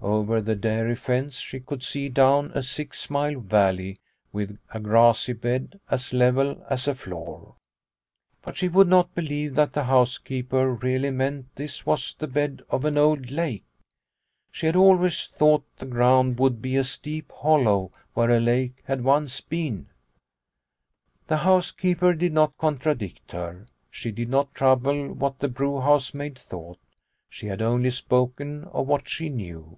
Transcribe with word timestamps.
Over 0.00 0.40
the 0.40 0.54
dairy 0.54 0.94
fence 0.94 1.40
she 1.40 1.58
could 1.58 1.82
see 1.82 2.08
down 2.08 2.52
a 2.54 2.62
six 2.62 3.10
mile 3.10 3.40
valley 3.40 3.98
with 4.32 4.56
a 4.72 4.78
grassy 4.78 5.32
bed 5.32 5.80
as 5.90 6.12
level 6.12 6.64
as 6.70 6.86
a 6.86 6.94
floor. 6.94 7.56
But 8.40 8.56
she 8.56 8.68
would 8.68 8.86
not 8.86 9.12
believe 9.16 9.56
that 9.56 9.72
the 9.72 9.82
house 9.84 10.16
keeper 10.18 10.72
really 10.72 11.10
meant 11.10 11.52
this 11.56 11.84
was 11.84 12.14
the 12.14 12.28
bed 12.28 12.62
of 12.70 12.84
an 12.84 12.96
old 12.96 13.32
lake. 13.32 13.64
She 14.52 14.66
had 14.66 14.76
always 14.76 15.26
thought 15.26 15.64
the 15.78 15.86
ground 15.86 16.38
would 16.38 16.62
be 16.62 16.76
a 16.76 16.84
steep 16.84 17.32
hollow 17.32 17.90
where 18.14 18.30
a 18.30 18.38
lake 18.40 18.80
had 18.84 19.02
once 19.02 19.40
been. 19.40 19.88
The 21.26 21.38
housekeeper 21.38 22.14
did 22.14 22.32
not 22.32 22.56
contradict 22.56 23.32
her. 23.32 23.66
She 23.90 24.12
did 24.12 24.28
not 24.28 24.54
trouble 24.54 25.12
what 25.12 25.40
the 25.40 25.48
brew 25.48 25.80
house 25.80 26.14
maid 26.14 26.38
thought. 26.38 26.78
She 27.28 27.48
had 27.48 27.60
only 27.60 27.90
spoken 27.90 28.64
of 28.66 28.86
what 28.86 29.08
she 29.08 29.28
knew. 29.28 29.76